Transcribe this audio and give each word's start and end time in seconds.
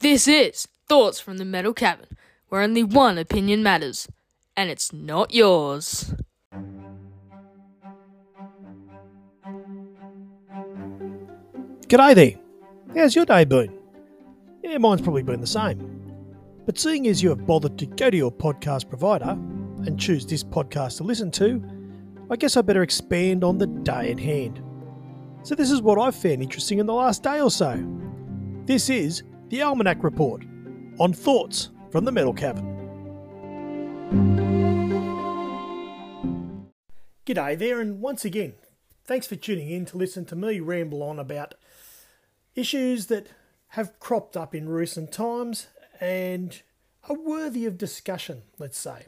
This 0.00 0.28
is 0.28 0.68
Thoughts 0.88 1.18
from 1.18 1.38
the 1.38 1.44
Metal 1.44 1.74
Cabin, 1.74 2.06
where 2.50 2.62
only 2.62 2.84
one 2.84 3.18
opinion 3.18 3.64
matters, 3.64 4.06
and 4.56 4.70
it's 4.70 4.92
not 4.92 5.34
yours. 5.34 6.14
G'day 11.88 12.14
there. 12.14 12.34
How's 12.94 13.16
your 13.16 13.24
day 13.24 13.44
been? 13.44 13.76
Yeah, 14.62 14.78
mine's 14.78 15.00
probably 15.00 15.24
been 15.24 15.40
the 15.40 15.48
same. 15.48 16.14
But 16.64 16.78
seeing 16.78 17.08
as 17.08 17.20
you 17.20 17.30
have 17.30 17.44
bothered 17.44 17.76
to 17.78 17.86
go 17.86 18.08
to 18.08 18.16
your 18.16 18.30
podcast 18.30 18.88
provider 18.88 19.30
and 19.30 19.98
choose 19.98 20.24
this 20.24 20.44
podcast 20.44 20.98
to 20.98 21.02
listen 21.02 21.32
to, 21.32 21.60
I 22.30 22.36
guess 22.36 22.56
I 22.56 22.62
better 22.62 22.84
expand 22.84 23.42
on 23.42 23.58
the 23.58 23.66
day 23.66 24.12
at 24.12 24.20
hand. 24.20 24.62
So, 25.42 25.56
this 25.56 25.72
is 25.72 25.82
what 25.82 25.98
I've 25.98 26.14
found 26.14 26.40
interesting 26.40 26.78
in 26.78 26.86
the 26.86 26.94
last 26.94 27.24
day 27.24 27.40
or 27.40 27.50
so. 27.50 27.84
This 28.64 28.90
is 28.90 29.24
the 29.48 29.62
Almanac 29.62 30.04
Report 30.04 30.44
on 30.98 31.12
thoughts 31.12 31.70
from 31.90 32.04
the 32.04 32.12
Metal 32.12 32.34
Cabin. 32.34 32.64
G'day 37.26 37.58
there, 37.58 37.80
and 37.80 38.00
once 38.00 38.24
again, 38.24 38.54
thanks 39.04 39.26
for 39.26 39.36
tuning 39.36 39.70
in 39.70 39.86
to 39.86 39.96
listen 39.96 40.24
to 40.26 40.36
me 40.36 40.60
ramble 40.60 41.02
on 41.02 41.18
about 41.18 41.54
issues 42.54 43.06
that 43.06 43.28
have 43.68 43.98
cropped 44.00 44.36
up 44.36 44.54
in 44.54 44.68
recent 44.68 45.12
times 45.12 45.68
and 46.00 46.62
are 47.08 47.16
worthy 47.16 47.64
of 47.64 47.78
discussion, 47.78 48.42
let's 48.58 48.78
say. 48.78 49.06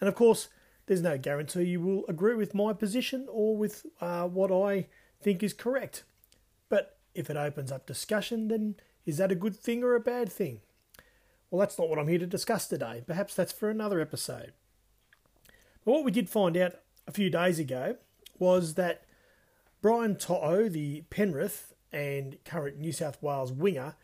And 0.00 0.08
of 0.08 0.14
course, 0.14 0.48
there's 0.86 1.02
no 1.02 1.18
guarantee 1.18 1.64
you 1.64 1.80
will 1.80 2.04
agree 2.08 2.34
with 2.34 2.54
my 2.54 2.72
position 2.72 3.26
or 3.28 3.56
with 3.56 3.84
uh, 4.00 4.28
what 4.28 4.52
I 4.52 4.86
think 5.20 5.42
is 5.42 5.52
correct. 5.52 6.04
But 6.68 6.98
if 7.14 7.30
it 7.30 7.36
opens 7.36 7.72
up 7.72 7.86
discussion, 7.86 8.48
then 8.48 8.76
is 9.06 9.16
that 9.18 9.32
a 9.32 9.36
good 9.36 9.56
thing 9.56 9.82
or 9.82 9.94
a 9.94 10.00
bad 10.00 10.30
thing? 10.30 10.60
Well, 11.50 11.60
that's 11.60 11.78
not 11.78 11.88
what 11.88 11.98
I'm 11.98 12.08
here 12.08 12.18
to 12.18 12.26
discuss 12.26 12.66
today. 12.66 13.02
Perhaps 13.06 13.34
that's 13.34 13.52
for 13.52 13.70
another 13.70 14.00
episode. 14.00 14.52
But 15.84 15.92
what 15.92 16.04
we 16.04 16.10
did 16.10 16.28
find 16.28 16.56
out 16.56 16.74
a 17.06 17.12
few 17.12 17.30
days 17.30 17.58
ago 17.58 17.96
was 18.38 18.74
that 18.74 19.04
Brian 19.80 20.16
To'o, 20.16 20.68
the 20.68 21.02
Penrith 21.08 21.72
and 21.92 22.36
current 22.44 22.78
New 22.78 22.92
South 22.92 23.22
Wales 23.22 23.52
winger, 23.52 23.94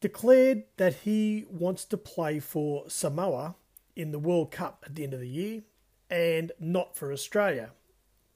declared 0.00 0.64
that 0.76 0.96
he 0.96 1.46
wants 1.50 1.84
to 1.86 1.96
play 1.96 2.38
for 2.38 2.84
Samoa 2.88 3.56
in 3.96 4.12
the 4.12 4.18
World 4.18 4.50
Cup 4.50 4.84
at 4.86 4.94
the 4.94 5.04
end 5.04 5.14
of 5.14 5.20
the 5.20 5.28
year 5.28 5.62
and 6.10 6.52
not 6.58 6.96
for 6.96 7.12
Australia. 7.12 7.70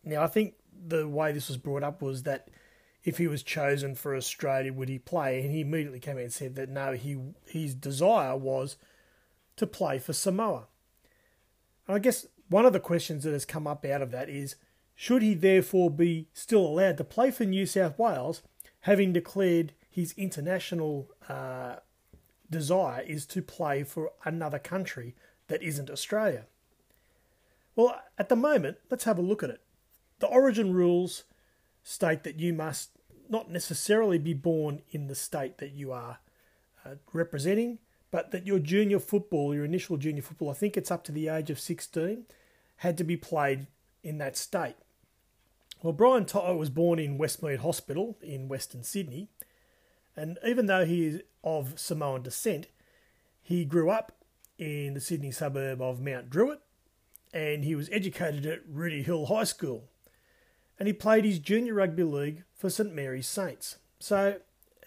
Now, 0.03 0.23
I 0.23 0.27
think 0.27 0.55
the 0.87 1.09
way 1.09 1.33
this 1.33 1.49
was 1.49 1.57
brought 1.57 1.83
up 1.83 2.03
was 2.03 2.23
that 2.25 2.49
if 3.05 3.19
he 3.19 3.29
was 3.29 3.43
chosen 3.43 3.95
for 3.95 4.17
Australia, 4.17 4.73
would 4.73 4.89
he 4.89 4.99
play? 4.99 5.43
And 5.43 5.51
he 5.51 5.61
immediately 5.61 6.01
came 6.01 6.17
out 6.17 6.23
and 6.23 6.33
said 6.33 6.55
that 6.57 6.71
no, 6.71 6.93
he 6.93 7.19
his 7.47 7.75
desire 7.75 8.37
was 8.37 8.77
to 9.57 9.67
play 9.67 9.99
for 9.99 10.13
Samoa. 10.13 10.67
And 11.87 11.97
I 11.97 11.99
guess 11.99 12.27
one 12.49 12.67
of 12.67 12.73
the 12.73 12.81
questions 12.81 13.25
that 13.25 13.33
has 13.33 13.45
come 13.45 13.67
up 13.67 13.85
out 13.85 14.03
of 14.03 14.11
that 14.11 14.29
is 14.29 14.57
should 14.95 15.23
he 15.23 15.35
therefore 15.35 15.91
be 15.91 16.29
still 16.33 16.65
allowed 16.67 16.97
to 16.99 17.05
play 17.05 17.31
for 17.31 17.45
New 17.45 17.67
South 17.67 17.99
Wales, 17.99 18.43
having 18.81 19.13
declared 19.13 19.73
his 19.91 20.15
international 20.17 21.11
uh, 21.29 21.77
desire 22.49 23.03
is 23.03 23.27
to 23.27 23.43
play 23.43 23.83
for 23.83 24.13
another 24.25 24.59
country 24.59 25.15
that 25.49 25.63
isn't 25.63 25.91
Australia? 25.91 26.47
Well, 27.77 28.01
at 28.17 28.29
the 28.29 28.37
moment, 28.37 28.79
let's 28.91 29.05
have 29.05 29.19
a 29.19 29.23
look 29.23 29.43
at 29.43 29.51
it. 29.51 29.61
The 30.21 30.27
origin 30.29 30.73
rules 30.73 31.25
state 31.85 32.25
that 32.25 32.41
you 32.41 32.53
must 32.53 32.91
not 33.29 33.51
necessarily 33.51 34.19
be 34.19 34.35
born 34.35 34.81
in 34.91 35.07
the 35.07 35.15
state 35.15 35.59
that 35.59 35.73
you 35.73 35.93
are 35.93 36.19
uh, 36.85 36.95
representing, 37.13 37.79
but 38.11 38.33
that 38.33 38.47
your 38.47 38.59
junior 38.59 38.99
football, 38.99 39.55
your 39.55 39.65
initial 39.65 39.97
junior 39.97 40.23
football, 40.23 40.51
I 40.51 40.55
think 40.55 40.77
it's 40.77 40.91
up 40.91 41.05
to 41.05 41.13
the 41.13 41.29
age 41.29 41.51
of 41.51 41.61
16, 41.61 42.25
had 42.77 42.99
to 42.99 43.05
be 43.05 43.17
played 43.17 43.67
in 44.03 44.19
that 44.19 44.37
state. 44.37 44.77
Well, 45.83 45.93
Brian 45.93 46.25
To'o 46.25 46.57
was 46.57 46.71
born 46.71 46.99
in 46.99 47.19
Westmead 47.19 47.59
Hospital 47.59 48.17
in 48.23 48.49
Western 48.49 48.83
Sydney, 48.83 49.29
and 50.17 50.39
even 50.47 50.67
though 50.67 50.85
he 50.85 51.07
is 51.07 51.23
of 51.43 51.79
Samoan 51.79 52.23
descent, 52.23 52.69
he 53.43 53.65
grew 53.65 53.91
up 53.91 54.13
in 54.59 54.95
the 54.95 55.01
Sydney 55.01 55.31
suburb 55.31 55.83
of 55.83 56.01
Mount 56.01 56.31
Druitt, 56.31 56.61
and 57.33 57.65
he 57.65 57.75
was 57.75 57.91
educated 57.93 58.47
at 58.47 58.61
Rooty 58.67 59.03
Hill 59.03 59.27
High 59.27 59.45
School 59.45 59.85
and 60.79 60.87
he 60.87 60.93
played 60.93 61.25
his 61.25 61.39
junior 61.39 61.75
rugby 61.75 62.03
league 62.03 62.45
for 62.55 62.71
St 62.71 62.95
Mary's 62.95 63.29
Saints. 63.29 63.79
So 63.99 64.37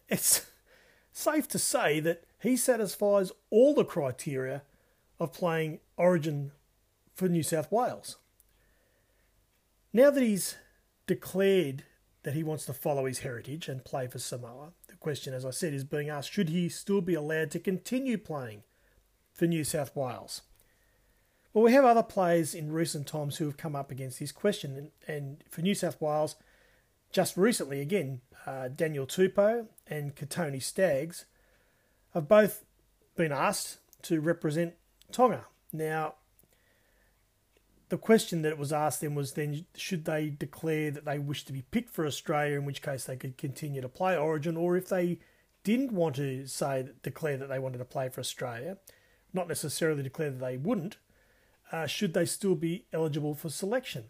it's 0.09 0.46
safe 1.12 1.48
to 1.50 1.59
say 1.59 2.00
that 2.02 2.24
he 2.40 2.58
satisfies 2.58 3.31
all 3.50 3.74
the 3.74 3.86
criteria 3.86 4.64
of 5.20 5.34
playing 5.34 5.80
Origin 5.96 6.52
for 7.14 7.28
New 7.28 7.44
South 7.44 7.72
Wales. 7.72 8.18
Now 9.92 10.12
that 10.12 10.22
he's 10.22 10.56
declared 11.08 11.84
that 12.24 12.34
he 12.34 12.44
wants 12.44 12.66
to 12.66 12.74
follow 12.74 13.06
his 13.06 13.19
heritage 13.19 13.68
and 13.69 13.84
play 13.84 14.08
for 14.08 14.19
Samoa, 14.19 14.74
the 14.88 14.96
question, 14.96 15.34
as 15.34 15.46
I 15.46 15.52
said, 15.52 15.74
is 15.74 15.84
being 15.84 16.09
asked 16.09 16.31
should 16.31 16.50
he 16.50 16.69
still 16.69 17.02
be 17.02 17.14
allowed 17.14 17.52
to 17.52 17.59
continue 17.59 18.18
playing 18.18 18.64
for 19.34 19.48
New 19.48 19.64
South 19.64 19.96
Wales? 19.96 20.42
Well, 21.53 21.63
we 21.63 21.74
have 21.74 21.85
other 21.85 22.03
players 22.03 22.53
in 22.53 22.72
recent 22.72 23.08
times 23.08 23.38
who 23.38 23.46
have 23.46 23.58
come 23.58 23.75
up 23.75 23.90
against 23.90 24.19
this 24.19 24.31
question, 24.31 24.75
and, 24.78 24.91
and 25.08 25.44
for 25.50 25.62
New 25.62 25.74
South 25.74 26.00
Wales, 26.00 26.35
just 27.12 27.38
recently 27.38 27.81
again, 27.81 28.22
uh, 28.46 28.68
Daniel 28.68 29.08
Tupou 29.08 29.68
and 29.88 30.16
Kotoni 30.16 30.62
Staggs 30.62 31.25
have 32.13 32.28
both 32.28 32.63
been 33.16 33.31
asked 33.31 33.80
to 34.03 34.22
represent 34.22 34.75
Tonga. 35.12 35.46
Now, 35.74 36.16
the 37.90 37.97
question 37.97 38.41
that 38.41 38.57
was 38.57 38.74
asked 38.74 39.02
then 39.02 39.16
was 39.16 39.34
then 39.34 39.66
should 39.75 40.06
they 40.06 40.30
declare 40.30 40.91
that 40.91 41.06
they 41.06 41.19
wish 41.19 41.46
to 41.46 41.53
be 41.53 41.63
picked 41.63 41.90
for 41.90 42.06
Australia, 42.06 42.57
in 42.57 42.66
which 42.66 42.81
case 42.81 43.06
they 43.06 43.16
could 43.16 43.38
continue 43.38 43.81
to 43.81 43.90
play 43.90 44.18
Origin, 44.18 44.57
or 44.57 44.75
if 44.75 44.90
they 44.90 45.19
didn't 45.63 45.91
want 45.91 46.16
to 46.18 46.46
say 46.47 46.88
declare 47.02 47.38
that 47.38 47.50
they 47.50 47.59
wanted 47.59 47.78
to 47.80 47.86
play 47.86 48.09
for 48.09 48.22
Australia, 48.22 48.78
not 49.34 49.47
necessarily 49.47 50.03
declare 50.03 50.30
that 50.30 50.40
they 50.40 50.57
wouldn't, 50.57 50.97
uh, 51.72 51.86
should 51.88 52.14
they 52.14 52.26
still 52.26 52.56
be 52.56 52.86
eligible 52.94 53.34
for 53.34 53.50
selection? 53.50 54.06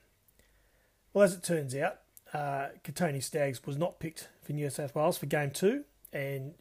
Well, 1.13 1.23
as 1.23 1.33
it 1.33 1.43
turns 1.43 1.75
out, 1.75 1.99
uh, 2.33 2.67
Kotoni 2.83 3.23
Staggs 3.23 3.65
was 3.65 3.77
not 3.77 3.99
picked 3.99 4.29
for 4.41 4.53
New 4.53 4.69
South 4.69 4.93
Wales 4.95 5.17
for 5.17 5.25
Game 5.25 5.51
2, 5.51 5.83
and 6.13 6.53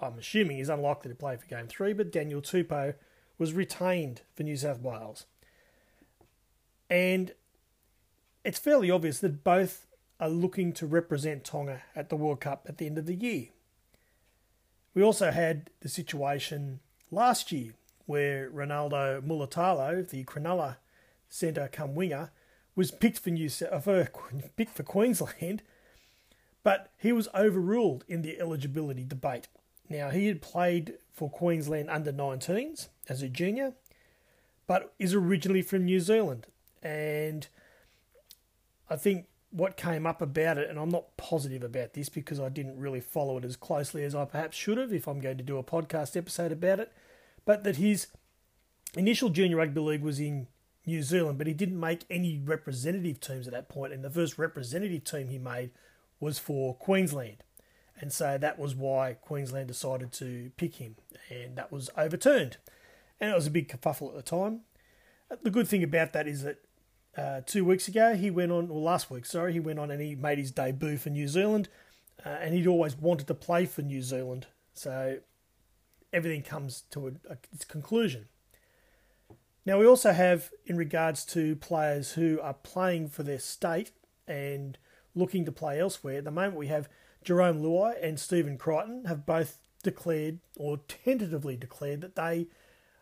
I'm 0.00 0.18
assuming 0.18 0.56
he's 0.56 0.68
unlikely 0.68 1.10
to 1.10 1.14
play 1.14 1.36
for 1.36 1.46
Game 1.46 1.66
3, 1.66 1.92
but 1.92 2.12
Daniel 2.12 2.40
Tupou 2.40 2.94
was 3.38 3.52
retained 3.52 4.22
for 4.34 4.42
New 4.42 4.56
South 4.56 4.80
Wales. 4.80 5.26
And 6.88 7.32
it's 8.44 8.58
fairly 8.58 8.90
obvious 8.90 9.18
that 9.20 9.44
both 9.44 9.86
are 10.18 10.28
looking 10.28 10.72
to 10.74 10.86
represent 10.86 11.44
Tonga 11.44 11.82
at 11.96 12.08
the 12.08 12.16
World 12.16 12.40
Cup 12.40 12.66
at 12.68 12.78
the 12.78 12.86
end 12.86 12.98
of 12.98 13.06
the 13.06 13.14
year. 13.14 13.48
We 14.94 15.02
also 15.02 15.30
had 15.30 15.70
the 15.80 15.88
situation 15.88 16.80
last 17.10 17.52
year 17.52 17.72
where 18.10 18.50
Ronaldo 18.50 19.22
Mulitalo, 19.22 20.06
the 20.08 20.24
Cronulla 20.24 20.78
centre 21.28 21.68
come 21.72 21.94
winger, 21.94 22.32
was 22.74 22.90
picked 22.90 23.20
for 23.20 23.30
New 23.30 23.48
uh, 23.70 23.78
for, 23.78 24.10
picked 24.56 24.74
for 24.74 24.82
Queensland, 24.82 25.62
but 26.64 26.90
he 26.98 27.12
was 27.12 27.28
overruled 27.36 28.04
in 28.08 28.22
the 28.22 28.40
eligibility 28.40 29.04
debate. 29.04 29.46
Now 29.88 30.10
he 30.10 30.26
had 30.26 30.42
played 30.42 30.94
for 31.12 31.30
Queensland 31.30 31.88
under 31.88 32.12
19s 32.12 32.88
as 33.08 33.22
a 33.22 33.28
junior, 33.28 33.74
but 34.66 34.92
is 34.98 35.14
originally 35.14 35.62
from 35.62 35.84
New 35.84 36.00
Zealand, 36.00 36.48
and 36.82 37.46
I 38.90 38.96
think 38.96 39.26
what 39.52 39.76
came 39.76 40.04
up 40.04 40.20
about 40.20 40.58
it, 40.58 40.68
and 40.68 40.80
I'm 40.80 40.90
not 40.90 41.16
positive 41.16 41.62
about 41.62 41.92
this 41.92 42.08
because 42.08 42.40
I 42.40 42.48
didn't 42.48 42.80
really 42.80 43.00
follow 43.00 43.38
it 43.38 43.44
as 43.44 43.54
closely 43.54 44.02
as 44.02 44.16
I 44.16 44.24
perhaps 44.24 44.56
should 44.56 44.78
have 44.78 44.92
if 44.92 45.06
I'm 45.06 45.20
going 45.20 45.38
to 45.38 45.44
do 45.44 45.58
a 45.58 45.62
podcast 45.62 46.16
episode 46.16 46.50
about 46.50 46.80
it 46.80 46.92
but 47.44 47.64
that 47.64 47.76
his 47.76 48.08
initial 48.94 49.30
junior 49.30 49.56
rugby 49.56 49.80
league 49.80 50.02
was 50.02 50.20
in 50.20 50.46
New 50.86 51.02
Zealand, 51.02 51.38
but 51.38 51.46
he 51.46 51.54
didn't 51.54 51.78
make 51.78 52.04
any 52.10 52.40
representative 52.44 53.20
teams 53.20 53.46
at 53.46 53.52
that 53.52 53.68
point. 53.68 53.90
point, 53.90 53.92
and 53.92 54.04
the 54.04 54.10
first 54.10 54.38
representative 54.38 55.04
team 55.04 55.28
he 55.28 55.38
made 55.38 55.70
was 56.18 56.38
for 56.38 56.74
Queensland. 56.74 57.42
And 58.00 58.12
so 58.12 58.38
that 58.38 58.58
was 58.58 58.74
why 58.74 59.14
Queensland 59.20 59.68
decided 59.68 60.12
to 60.12 60.50
pick 60.56 60.76
him, 60.76 60.96
and 61.28 61.56
that 61.56 61.70
was 61.70 61.90
overturned. 61.96 62.56
And 63.20 63.30
it 63.30 63.34
was 63.34 63.46
a 63.46 63.50
big 63.50 63.68
kerfuffle 63.68 64.08
at 64.08 64.14
the 64.14 64.22
time. 64.22 64.60
The 65.42 65.50
good 65.50 65.68
thing 65.68 65.82
about 65.82 66.12
that 66.14 66.26
is 66.26 66.42
that 66.42 66.58
uh, 67.16 67.42
two 67.44 67.64
weeks 67.64 67.88
ago 67.88 68.14
he 68.14 68.30
went 68.30 68.52
on, 68.52 68.70
or 68.70 68.80
last 68.80 69.10
week, 69.10 69.26
sorry, 69.26 69.52
he 69.52 69.60
went 69.60 69.78
on 69.78 69.90
and 69.90 70.00
he 70.00 70.14
made 70.14 70.38
his 70.38 70.50
debut 70.50 70.96
for 70.96 71.10
New 71.10 71.28
Zealand, 71.28 71.68
uh, 72.24 72.30
and 72.30 72.54
he'd 72.54 72.66
always 72.66 72.96
wanted 72.96 73.26
to 73.26 73.34
play 73.34 73.66
for 73.66 73.82
New 73.82 74.02
Zealand. 74.02 74.46
So 74.72 75.18
everything 76.12 76.42
comes 76.42 76.82
to 76.90 77.08
a, 77.08 77.10
a, 77.32 77.36
its 77.52 77.64
conclusion. 77.64 78.26
Now, 79.66 79.78
we 79.78 79.86
also 79.86 80.12
have, 80.12 80.50
in 80.64 80.76
regards 80.76 81.24
to 81.26 81.54
players 81.56 82.12
who 82.12 82.40
are 82.42 82.54
playing 82.54 83.08
for 83.08 83.22
their 83.22 83.38
state 83.38 83.92
and 84.26 84.78
looking 85.14 85.44
to 85.44 85.52
play 85.52 85.78
elsewhere, 85.78 86.18
at 86.18 86.24
the 86.24 86.30
moment 86.30 86.56
we 86.56 86.68
have 86.68 86.88
Jarome 87.24 87.60
Luai 87.60 87.94
and 88.02 88.18
Stephen 88.18 88.56
Crichton 88.56 89.04
have 89.04 89.26
both 89.26 89.58
declared 89.82 90.40
or 90.56 90.78
tentatively 90.88 91.56
declared 91.56 92.00
that 92.00 92.16
they 92.16 92.46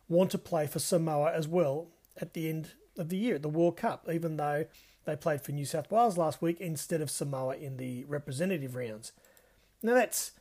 want 0.09 0.31
to 0.31 0.39
play 0.39 0.67
for 0.67 0.79
Samoa 0.79 1.33
as 1.33 1.47
well 1.47 1.89
at 2.21 2.35
the 2.35 2.49
end 2.49 2.73
of 2.97 3.09
the 3.09 3.17
year 3.17 3.37
at 3.37 3.43
the 3.43 3.49
World 3.49 3.77
Cup, 3.77 4.09
even 4.13 4.37
though 4.37 4.67
they 5.05 5.17
played 5.17 5.43
for 5.43 5.53
New 5.53 5.65
South 5.65 5.91
Wales 5.91 6.19
last 6.19 6.43
week 6.43 6.61
instead 6.61 7.01
of 7.01 7.11
Samoa 7.11 7.57
in 7.57 7.77
the 7.77 8.05
representative 8.05 8.75
rounds. 8.75 9.13
Now 9.83 9.95
that's 9.95 10.33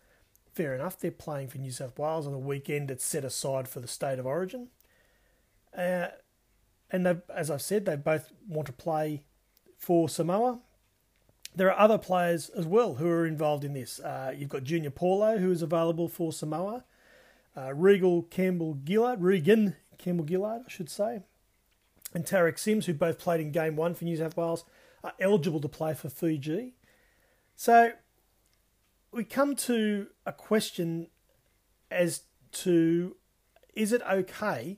fair 0.58 0.74
enough. 0.74 1.00
They're 1.00 1.12
playing 1.12 1.50
for 1.50 1.60
New 1.60 1.72
South 1.72 2.00
Wales 2.00 2.26
on 2.26 2.34
a 2.34 2.40
weekend 2.40 2.88
that's 2.88 3.06
set 3.06 3.24
aside 3.24 3.68
for 3.68 3.80
the 3.80 3.88
state 3.88 4.18
of 4.18 4.26
origin. 4.26 4.70
Uh, 5.78 6.08
and 6.90 7.22
as 7.34 7.52
I've 7.52 7.62
said, 7.62 7.86
they 7.86 7.96
both 7.96 8.32
want 8.48 8.66
to 8.66 8.74
play 8.74 9.22
for 9.78 10.10
Samoa. 10.10 10.60
There 11.56 11.72
are 11.72 11.80
other 11.80 12.00
players 12.00 12.50
as 12.50 12.66
well 12.66 12.96
who 12.96 13.08
are 13.08 13.28
involved 13.28 13.64
in 13.64 13.74
this. 13.74 14.00
Uh, 14.00 14.34
you've 14.36 14.50
got 14.50 14.64
Junior 14.64 14.90
Paulo, 14.90 15.38
who 15.38 15.52
is 15.52 15.62
available 15.62 16.08
for 16.08 16.34
Samoa. 16.34 16.86
Uh, 17.56 17.74
Regal 17.74 18.24
Campbell 18.24 18.80
Gillard, 18.88 19.22
Regan 19.22 19.76
Campbell 19.98 20.26
Gillard, 20.28 20.64
I 20.66 20.70
should 20.70 20.90
say, 20.90 21.22
and 22.14 22.26
Tariq 22.26 22.58
Sims, 22.58 22.86
who 22.86 22.94
both 22.94 23.20
played 23.20 23.42
in 23.42 23.52
Game 23.52 23.76
One 23.76 23.96
for 23.96 24.06
New 24.06 24.18
South 24.18 24.38
Wales, 24.38 24.64
are 25.04 25.14
eligible 25.20 25.60
to 25.62 25.68
play 25.68 25.94
for 25.94 26.10
Fiji. 26.10 26.74
So 27.56 27.94
we 29.18 29.24
come 29.24 29.56
to 29.56 30.08
a 30.28 30.32
question 30.32 31.08
as 31.90 32.22
to 32.52 33.16
is 33.74 33.92
it 33.92 34.02
okay 34.10 34.78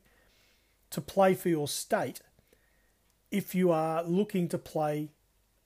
to 0.89 1.01
play 1.01 1.35
for 1.35 1.49
your 1.49 1.67
state 1.67 2.21
if 3.31 3.53
you 3.53 3.69
are 3.69 4.01
looking 4.01 4.47
to 4.47 4.57
play 4.57 5.11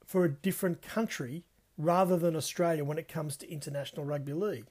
for 0.04 0.25
a 0.25 0.30
different 0.30 0.81
country 0.81 1.44
rather 1.78 2.18
than 2.18 2.36
Australia 2.36 2.84
when 2.84 2.98
it 2.98 3.08
comes 3.08 3.38
to 3.38 3.50
international 3.50 4.06
rugby 4.06 4.34
league? 4.34 4.68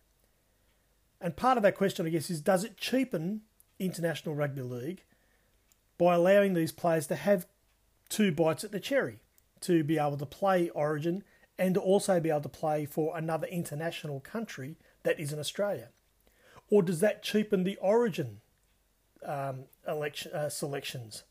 And 1.21 1.37
part 1.37 1.57
of 1.57 1.63
that 1.63 1.77
question, 1.77 2.05
I 2.05 2.11
guess, 2.11 2.29
is 2.29 2.41
does 2.41 2.65
it 2.65 2.77
cheapen 2.77 3.43
international 3.79 4.35
rugby 4.35 4.63
league 4.63 5.05
by 5.97 6.17
allowing 6.17 6.55
these 6.55 6.73
players 6.73 7.07
to 7.07 7.15
have 7.15 7.47
two 8.09 8.33
bites 8.33 8.65
at 8.65 8.73
the 8.73 8.81
cherry, 8.81 9.21
to 9.61 9.85
be 9.85 9.97
able 9.97 10.17
to 10.17 10.27
play 10.27 10.71
Origin 10.71 11.23
and 11.63 11.77
also 11.77 12.19
be 12.19 12.29
able 12.29 12.41
to 12.41 12.49
play 12.49 12.85
for 12.85 13.17
another 13.17 13.47
international 13.47 14.19
country 14.19 14.75
that 15.05 15.21
isn't 15.21 15.39
Australia? 15.39 15.91
Or 16.69 16.83
does 16.83 16.99
that 16.99 17.23
cheapen 17.23 17.63
the 17.63 17.77
Origin 17.77 18.41
um, 19.25 19.67
election 19.87 20.33
uh, 20.33 20.49
selections? 20.49 21.23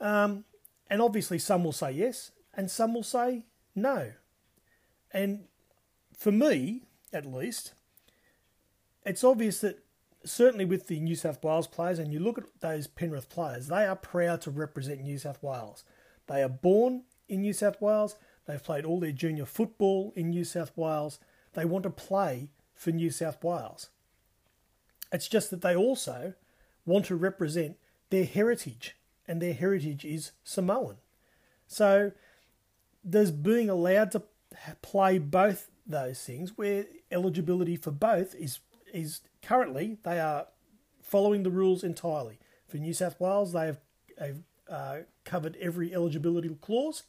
Um, 0.00 0.44
and 0.90 1.00
obviously, 1.00 1.38
some 1.38 1.62
will 1.62 1.70
say 1.70 1.92
yes, 1.92 2.32
and 2.52 2.68
some 2.68 2.94
will 2.94 3.04
say 3.04 3.44
no. 3.76 4.14
And 5.12 5.44
for 6.16 6.32
me, 6.32 6.82
at 7.12 7.24
least, 7.24 7.74
it's 9.06 9.22
obvious 9.22 9.60
that 9.60 9.84
certainly 10.24 10.64
with 10.64 10.88
the 10.88 10.98
New 10.98 11.14
South 11.14 11.44
Wales 11.44 11.68
players, 11.68 12.00
and 12.00 12.12
you 12.12 12.18
look 12.18 12.38
at 12.38 12.60
those 12.60 12.88
Penrith 12.88 13.28
players, 13.28 13.68
they 13.68 13.86
are 13.86 13.94
proud 13.94 14.40
to 14.42 14.50
represent 14.50 15.00
New 15.02 15.16
South 15.16 15.40
Wales. 15.44 15.84
They 16.26 16.42
are 16.42 16.48
born 16.48 17.04
in 17.28 17.42
New 17.42 17.52
South 17.52 17.80
Wales. 17.80 18.16
They've 18.48 18.64
played 18.64 18.86
all 18.86 18.98
their 18.98 19.12
junior 19.12 19.44
football 19.44 20.14
in 20.16 20.30
New 20.30 20.42
South 20.42 20.72
Wales. 20.74 21.20
They 21.52 21.66
want 21.66 21.82
to 21.82 21.90
play 21.90 22.48
for 22.74 22.90
New 22.90 23.10
South 23.10 23.44
Wales. 23.44 23.90
It's 25.12 25.28
just 25.28 25.50
that 25.50 25.60
they 25.60 25.76
also 25.76 26.32
want 26.86 27.04
to 27.06 27.14
represent 27.14 27.76
their 28.08 28.24
heritage, 28.24 28.96
and 29.26 29.42
their 29.42 29.52
heritage 29.52 30.02
is 30.02 30.32
Samoan. 30.44 30.96
So 31.66 32.12
there's 33.04 33.30
being 33.30 33.68
allowed 33.68 34.12
to 34.12 34.22
play 34.80 35.18
both 35.18 35.70
those 35.86 36.22
things 36.22 36.56
where 36.56 36.86
eligibility 37.10 37.76
for 37.76 37.90
both 37.90 38.34
is 38.34 38.60
is 38.94 39.20
currently 39.42 39.98
they 40.02 40.18
are 40.18 40.46
following 41.02 41.42
the 41.42 41.50
rules 41.50 41.84
entirely. 41.84 42.38
For 42.66 42.78
New 42.78 42.94
South 42.94 43.20
Wales, 43.20 43.52
they 43.52 43.66
have, 43.66 43.80
have 44.18 44.36
uh, 44.70 44.96
covered 45.24 45.56
every 45.60 45.94
eligibility 45.94 46.48
clause, 46.62 47.02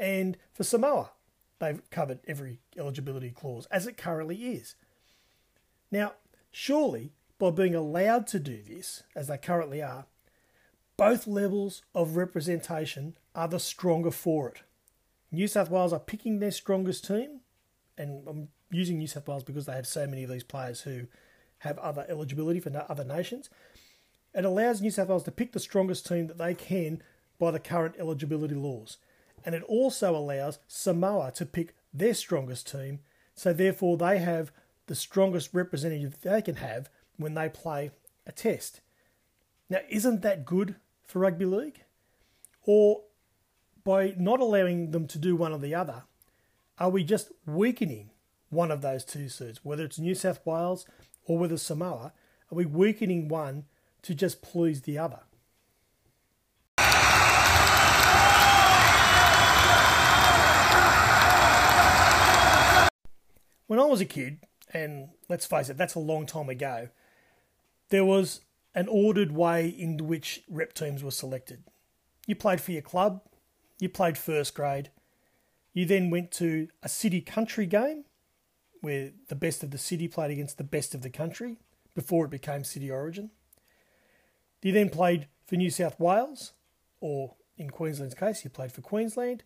and 0.00 0.38
for 0.54 0.64
Samoa, 0.64 1.10
they've 1.58 1.88
covered 1.90 2.20
every 2.26 2.60
eligibility 2.76 3.30
clause 3.30 3.66
as 3.70 3.86
it 3.86 3.98
currently 3.98 4.36
is. 4.36 4.74
Now, 5.92 6.14
surely 6.50 7.12
by 7.38 7.50
being 7.50 7.74
allowed 7.74 8.26
to 8.28 8.40
do 8.40 8.62
this, 8.66 9.02
as 9.14 9.28
they 9.28 9.36
currently 9.36 9.82
are, 9.82 10.06
both 10.96 11.26
levels 11.26 11.82
of 11.94 12.16
representation 12.16 13.16
are 13.34 13.46
the 13.46 13.60
stronger 13.60 14.10
for 14.10 14.48
it. 14.48 14.62
New 15.30 15.46
South 15.46 15.70
Wales 15.70 15.92
are 15.92 16.00
picking 16.00 16.38
their 16.38 16.50
strongest 16.50 17.06
team, 17.06 17.40
and 17.96 18.26
I'm 18.26 18.48
using 18.70 18.98
New 18.98 19.06
South 19.06 19.28
Wales 19.28 19.44
because 19.44 19.66
they 19.66 19.74
have 19.74 19.86
so 19.86 20.06
many 20.06 20.24
of 20.24 20.30
these 20.30 20.44
players 20.44 20.82
who 20.82 21.06
have 21.58 21.78
other 21.78 22.06
eligibility 22.08 22.58
for 22.58 22.86
other 22.88 23.04
nations. 23.04 23.50
It 24.34 24.44
allows 24.44 24.80
New 24.80 24.90
South 24.90 25.08
Wales 25.08 25.24
to 25.24 25.30
pick 25.30 25.52
the 25.52 25.60
strongest 25.60 26.06
team 26.06 26.26
that 26.28 26.38
they 26.38 26.54
can 26.54 27.02
by 27.38 27.50
the 27.50 27.58
current 27.58 27.96
eligibility 27.98 28.54
laws. 28.54 28.98
And 29.44 29.54
it 29.54 29.62
also 29.64 30.14
allows 30.14 30.58
Samoa 30.66 31.32
to 31.32 31.46
pick 31.46 31.74
their 31.92 32.14
strongest 32.14 32.70
team, 32.70 33.00
so 33.34 33.52
therefore 33.52 33.96
they 33.96 34.18
have 34.18 34.52
the 34.86 34.94
strongest 34.94 35.50
representative 35.52 36.20
they 36.20 36.42
can 36.42 36.56
have 36.56 36.90
when 37.16 37.34
they 37.34 37.48
play 37.48 37.90
a 38.26 38.32
test. 38.32 38.80
Now, 39.68 39.78
isn't 39.88 40.22
that 40.22 40.44
good 40.44 40.76
for 41.04 41.20
rugby 41.20 41.44
league? 41.44 41.82
Or 42.66 43.02
by 43.84 44.14
not 44.18 44.40
allowing 44.40 44.90
them 44.90 45.06
to 45.08 45.18
do 45.18 45.36
one 45.36 45.52
or 45.52 45.58
the 45.58 45.74
other, 45.74 46.02
are 46.78 46.90
we 46.90 47.04
just 47.04 47.30
weakening 47.46 48.10
one 48.50 48.70
of 48.70 48.82
those 48.82 49.04
two 49.04 49.28
suits, 49.28 49.64
whether 49.64 49.84
it's 49.84 49.98
New 49.98 50.14
South 50.14 50.44
Wales 50.44 50.86
or 51.24 51.38
whether 51.38 51.56
Samoa, 51.56 52.12
are 52.50 52.56
we 52.56 52.66
weakening 52.66 53.28
one 53.28 53.64
to 54.02 54.14
just 54.14 54.42
please 54.42 54.82
the 54.82 54.98
other? 54.98 55.20
I 63.80 63.86
was 63.86 64.00
a 64.00 64.06
kid, 64.06 64.38
and 64.72 65.08
let's 65.28 65.46
face 65.46 65.68
it, 65.68 65.76
that's 65.76 65.94
a 65.94 66.00
long 66.00 66.26
time 66.26 66.48
ago, 66.48 66.88
there 67.88 68.04
was 68.04 68.40
an 68.74 68.88
ordered 68.88 69.32
way 69.32 69.68
in 69.68 69.96
which 70.06 70.42
rep 70.48 70.72
teams 70.72 71.02
were 71.02 71.10
selected. 71.10 71.64
You 72.26 72.36
played 72.36 72.60
for 72.60 72.72
your 72.72 72.82
club, 72.82 73.22
you 73.80 73.88
played 73.88 74.16
first 74.16 74.54
grade, 74.54 74.90
you 75.72 75.86
then 75.86 76.10
went 76.10 76.30
to 76.32 76.68
a 76.82 76.88
city 76.88 77.20
country 77.20 77.66
game 77.66 78.04
where 78.80 79.10
the 79.28 79.34
best 79.34 79.62
of 79.62 79.70
the 79.70 79.78
city 79.78 80.08
played 80.08 80.30
against 80.30 80.58
the 80.58 80.64
best 80.64 80.94
of 80.94 81.02
the 81.02 81.10
country 81.10 81.58
before 81.94 82.24
it 82.24 82.30
became 82.30 82.64
City 82.64 82.90
Origin. 82.90 83.30
You 84.62 84.72
then 84.72 84.90
played 84.90 85.28
for 85.46 85.56
New 85.56 85.70
South 85.70 85.98
Wales, 85.98 86.52
or 87.00 87.34
in 87.56 87.70
Queensland's 87.70 88.14
case, 88.14 88.44
you 88.44 88.50
played 88.50 88.72
for 88.72 88.80
Queensland. 88.80 89.42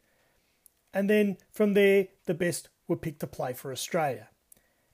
And 0.93 1.11
then 1.11 1.37
from 1.51 1.75
there, 1.75 2.09
the 2.27 2.35
best 2.35 2.69
were 2.89 2.97
picked 2.97 3.21
to 3.21 3.27
play 3.27 3.53
for 3.53 3.73
Australia. 3.73 4.29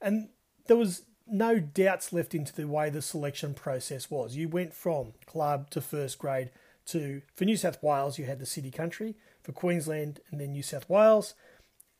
And 0.00 0.28
there 0.66 0.76
was 0.76 1.02
no 1.26 1.60
doubts 1.60 2.12
left 2.12 2.34
into 2.34 2.54
the 2.54 2.66
way 2.66 2.90
the 2.90 3.02
selection 3.02 3.54
process 3.54 4.10
was. 4.10 4.36
You 4.36 4.48
went 4.48 4.74
from 4.74 5.12
club 5.26 5.70
to 5.70 5.80
first 5.80 6.18
grade 6.18 6.50
to, 6.86 7.22
for 7.34 7.44
New 7.44 7.56
South 7.56 7.82
Wales, 7.82 8.18
you 8.18 8.24
had 8.24 8.40
the 8.40 8.46
city 8.46 8.70
country, 8.70 9.16
for 9.42 9.52
Queensland 9.52 10.20
and 10.30 10.40
then 10.40 10.52
New 10.52 10.62
South 10.62 10.88
Wales, 10.88 11.34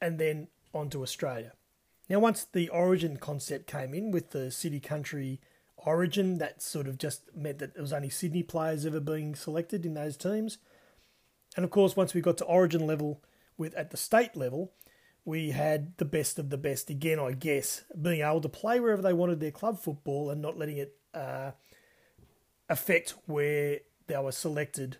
and 0.00 0.18
then 0.18 0.48
on 0.74 0.90
to 0.90 1.02
Australia. 1.02 1.52
Now, 2.08 2.18
once 2.18 2.44
the 2.44 2.68
origin 2.70 3.16
concept 3.18 3.68
came 3.68 3.94
in 3.94 4.10
with 4.10 4.30
the 4.30 4.50
city 4.50 4.80
country 4.80 5.40
origin, 5.76 6.38
that 6.38 6.60
sort 6.60 6.88
of 6.88 6.98
just 6.98 7.34
meant 7.36 7.58
that 7.58 7.74
there 7.74 7.82
was 7.82 7.92
only 7.92 8.10
Sydney 8.10 8.42
players 8.42 8.84
ever 8.84 9.00
being 9.00 9.34
selected 9.34 9.86
in 9.86 9.94
those 9.94 10.16
teams. 10.16 10.58
And 11.56 11.64
of 11.64 11.70
course, 11.70 11.96
once 11.96 12.12
we 12.12 12.20
got 12.20 12.36
to 12.38 12.44
origin 12.44 12.86
level 12.86 13.22
with 13.56 13.74
at 13.74 13.90
the 13.90 13.96
state 13.96 14.36
level, 14.36 14.72
we 15.24 15.50
had 15.50 15.96
the 15.98 16.04
best 16.04 16.38
of 16.38 16.50
the 16.50 16.56
best 16.56 16.90
again, 16.90 17.18
I 17.18 17.32
guess, 17.32 17.84
being 18.00 18.22
able 18.22 18.40
to 18.40 18.48
play 18.48 18.80
wherever 18.80 19.02
they 19.02 19.12
wanted 19.12 19.40
their 19.40 19.50
club 19.50 19.78
football 19.78 20.30
and 20.30 20.40
not 20.40 20.58
letting 20.58 20.78
it 20.78 20.96
uh, 21.14 21.52
affect 22.68 23.14
where 23.26 23.80
they 24.06 24.16
were 24.16 24.32
selected 24.32 24.96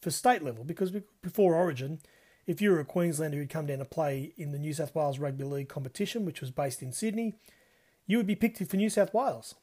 for 0.00 0.10
state 0.10 0.42
level. 0.42 0.64
Because 0.64 0.92
before 1.20 1.54
Origin, 1.54 1.98
if 2.46 2.62
you 2.62 2.70
were 2.70 2.80
a 2.80 2.84
Queenslander 2.84 3.38
who'd 3.38 3.50
come 3.50 3.66
down 3.66 3.78
to 3.78 3.84
play 3.84 4.32
in 4.36 4.52
the 4.52 4.58
New 4.58 4.72
South 4.72 4.94
Wales 4.94 5.18
Rugby 5.18 5.44
League 5.44 5.68
competition, 5.68 6.24
which 6.24 6.40
was 6.40 6.50
based 6.50 6.82
in 6.82 6.92
Sydney, 6.92 7.34
you 8.06 8.16
would 8.16 8.26
be 8.26 8.36
picked 8.36 8.64
for 8.64 8.76
New 8.76 8.90
South 8.90 9.12
Wales 9.12 9.56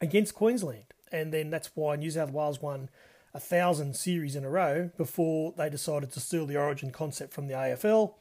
against 0.00 0.34
Queensland. 0.34 0.84
And 1.10 1.32
then 1.32 1.50
that's 1.50 1.70
why 1.74 1.96
New 1.96 2.10
South 2.10 2.30
Wales 2.30 2.62
won 2.62 2.88
a 3.34 3.40
thousand 3.40 3.94
series 3.96 4.36
in 4.36 4.44
a 4.44 4.50
row 4.50 4.90
before 4.96 5.52
they 5.56 5.68
decided 5.68 6.10
to 6.12 6.20
steal 6.20 6.46
the 6.46 6.56
origin 6.56 6.90
concept 6.90 7.32
from 7.32 7.46
the 7.46 7.54
AFL 7.54 8.14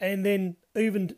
and 0.00 0.24
then 0.24 0.56
evened 0.76 1.16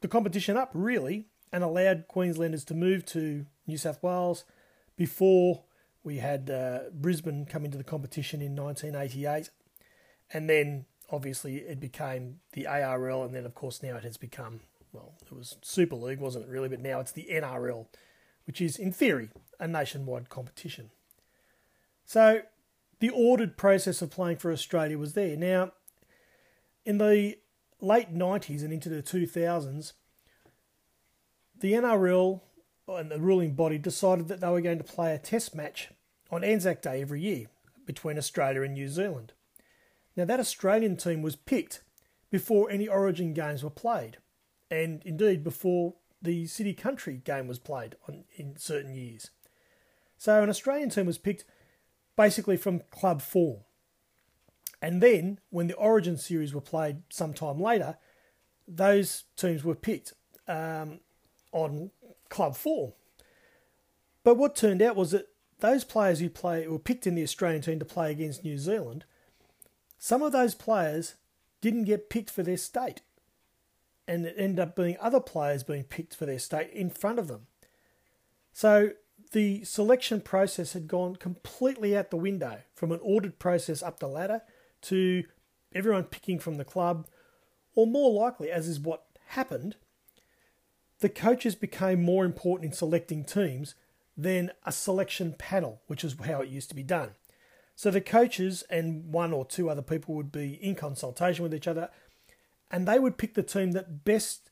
the 0.00 0.08
competition 0.08 0.56
up, 0.56 0.70
really, 0.74 1.26
and 1.52 1.62
allowed 1.62 2.08
Queenslanders 2.08 2.64
to 2.64 2.74
move 2.74 3.04
to 3.06 3.46
New 3.66 3.76
South 3.76 4.02
Wales 4.02 4.44
before 4.96 5.64
we 6.02 6.18
had 6.18 6.50
uh, 6.50 6.90
Brisbane 6.92 7.46
come 7.46 7.64
into 7.64 7.78
the 7.78 7.84
competition 7.84 8.40
in 8.40 8.54
1988. 8.56 9.50
And 10.32 10.48
then 10.48 10.86
obviously 11.10 11.56
it 11.56 11.80
became 11.80 12.40
the 12.52 12.66
ARL, 12.66 13.24
and 13.24 13.34
then 13.34 13.46
of 13.46 13.54
course 13.54 13.82
now 13.82 13.96
it 13.96 14.04
has 14.04 14.16
become 14.16 14.60
well, 14.96 15.14
it 15.20 15.32
was 15.32 15.56
Super 15.62 15.96
League, 15.96 16.20
wasn't 16.20 16.46
it 16.46 16.50
really? 16.50 16.68
But 16.68 16.80
now 16.80 17.00
it's 17.00 17.12
the 17.12 17.28
NRL, 17.30 17.86
which 18.46 18.60
is, 18.60 18.76
in 18.76 18.92
theory, 18.92 19.28
a 19.60 19.68
nationwide 19.68 20.30
competition. 20.30 20.90
So 22.04 22.42
the 23.00 23.10
ordered 23.10 23.56
process 23.56 24.00
of 24.00 24.10
playing 24.10 24.38
for 24.38 24.50
Australia 24.50 24.96
was 24.96 25.12
there. 25.12 25.36
Now, 25.36 25.72
in 26.84 26.98
the 26.98 27.36
late 27.80 28.14
90s 28.14 28.62
and 28.62 28.72
into 28.72 28.88
the 28.88 29.02
2000s, 29.02 29.92
the 31.58 31.72
NRL 31.72 32.40
and 32.88 33.10
the 33.10 33.20
ruling 33.20 33.54
body 33.54 33.78
decided 33.78 34.28
that 34.28 34.40
they 34.40 34.48
were 34.48 34.60
going 34.60 34.78
to 34.78 34.84
play 34.84 35.14
a 35.14 35.18
test 35.18 35.54
match 35.54 35.90
on 36.30 36.44
Anzac 36.44 36.82
Day 36.82 37.00
every 37.00 37.20
year 37.20 37.46
between 37.84 38.18
Australia 38.18 38.62
and 38.62 38.74
New 38.74 38.88
Zealand. 38.88 39.32
Now, 40.16 40.24
that 40.24 40.40
Australian 40.40 40.96
team 40.96 41.22
was 41.22 41.36
picked 41.36 41.82
before 42.30 42.70
any 42.70 42.88
Origin 42.88 43.32
games 43.34 43.62
were 43.62 43.70
played, 43.70 44.18
and 44.70 45.02
indeed 45.04 45.44
before 45.44 45.94
the 46.22 46.46
City 46.46 46.74
Country 46.74 47.20
game 47.24 47.46
was 47.46 47.58
played 47.58 47.96
on, 48.08 48.24
in 48.36 48.56
certain 48.56 48.94
years. 48.94 49.30
So, 50.16 50.42
an 50.42 50.48
Australian 50.48 50.90
team 50.90 51.06
was 51.06 51.18
picked 51.18 51.44
basically 52.16 52.56
from 52.56 52.82
club 52.90 53.20
form. 53.20 53.60
And 54.82 55.02
then, 55.02 55.40
when 55.50 55.68
the 55.68 55.74
Origin 55.74 56.16
series 56.16 56.54
were 56.54 56.60
played 56.60 57.02
sometime 57.08 57.60
later, 57.60 57.96
those 58.68 59.24
teams 59.36 59.64
were 59.64 59.74
picked 59.74 60.12
um, 60.46 61.00
on 61.52 61.90
club 62.28 62.56
form. 62.56 62.92
But 64.22 64.36
what 64.36 64.56
turned 64.56 64.82
out 64.82 64.96
was 64.96 65.12
that 65.12 65.28
those 65.60 65.84
players 65.84 66.20
who 66.20 66.28
play 66.28 66.66
were 66.66 66.78
picked 66.78 67.06
in 67.06 67.14
the 67.14 67.22
Australian 67.22 67.62
team 67.62 67.78
to 67.78 67.84
play 67.84 68.10
against 68.10 68.44
New 68.44 68.58
Zealand, 68.58 69.04
some 69.98 70.22
of 70.22 70.32
those 70.32 70.54
players 70.54 71.14
didn't 71.60 71.84
get 71.84 72.10
picked 72.10 72.30
for 72.30 72.42
their 72.42 72.56
state. 72.56 73.02
And 74.06 74.26
it 74.26 74.34
ended 74.36 74.60
up 74.60 74.76
being 74.76 74.96
other 75.00 75.20
players 75.20 75.62
being 75.62 75.84
picked 75.84 76.14
for 76.14 76.26
their 76.26 76.38
state 76.38 76.70
in 76.72 76.90
front 76.90 77.18
of 77.18 77.28
them. 77.28 77.46
So 78.52 78.90
the 79.32 79.64
selection 79.64 80.20
process 80.20 80.74
had 80.74 80.86
gone 80.86 81.16
completely 81.16 81.96
out 81.96 82.10
the 82.10 82.16
window 82.16 82.58
from 82.74 82.92
an 82.92 83.00
ordered 83.02 83.38
process 83.38 83.82
up 83.82 83.98
the 83.98 84.06
ladder 84.06 84.42
to 84.88 85.24
everyone 85.74 86.04
picking 86.04 86.38
from 86.38 86.56
the 86.56 86.64
club, 86.64 87.06
or 87.74 87.86
more 87.86 88.10
likely, 88.10 88.50
as 88.50 88.66
is 88.68 88.80
what 88.80 89.04
happened, 89.28 89.76
the 91.00 91.08
coaches 91.08 91.54
became 91.54 92.02
more 92.02 92.24
important 92.24 92.70
in 92.70 92.76
selecting 92.76 93.24
teams 93.24 93.74
than 94.16 94.50
a 94.64 94.72
selection 94.72 95.34
panel, 95.36 95.82
which 95.86 96.02
is 96.02 96.16
how 96.24 96.40
it 96.40 96.48
used 96.48 96.70
to 96.70 96.74
be 96.74 96.82
done. 96.82 97.10
So 97.74 97.90
the 97.90 98.00
coaches 98.00 98.64
and 98.70 99.12
one 99.12 99.34
or 99.34 99.44
two 99.44 99.68
other 99.68 99.82
people 99.82 100.14
would 100.14 100.32
be 100.32 100.54
in 100.54 100.74
consultation 100.74 101.42
with 101.42 101.54
each 101.54 101.68
other, 101.68 101.90
and 102.70 102.88
they 102.88 102.98
would 102.98 103.18
pick 103.18 103.34
the 103.34 103.42
team 103.42 103.72
that 103.72 104.04
best 104.04 104.50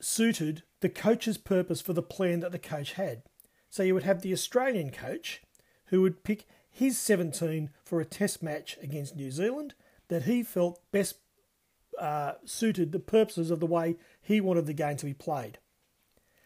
suited 0.00 0.64
the 0.80 0.88
coach's 0.88 1.38
purpose 1.38 1.80
for 1.80 1.92
the 1.92 2.02
plan 2.02 2.40
that 2.40 2.50
the 2.50 2.58
coach 2.58 2.94
had. 2.94 3.22
So 3.70 3.82
you 3.82 3.94
would 3.94 4.02
have 4.02 4.22
the 4.22 4.32
Australian 4.32 4.90
coach 4.90 5.42
who 5.86 6.02
would 6.02 6.24
pick 6.24 6.46
his 6.74 6.98
17 6.98 7.70
for 7.84 8.00
a 8.00 8.04
test 8.04 8.42
match 8.42 8.76
against 8.82 9.14
New 9.14 9.30
Zealand 9.30 9.74
that 10.08 10.24
he 10.24 10.42
felt 10.42 10.80
best 10.90 11.18
uh, 12.00 12.32
suited 12.44 12.90
the 12.90 12.98
purposes 12.98 13.52
of 13.52 13.60
the 13.60 13.66
way 13.66 13.94
he 14.20 14.40
wanted 14.40 14.66
the 14.66 14.72
game 14.72 14.96
to 14.96 15.06
be 15.06 15.14
played. 15.14 15.58